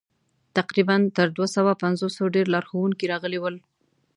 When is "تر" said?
1.15-1.27